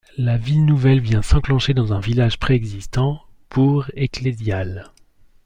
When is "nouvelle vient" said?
0.65-1.21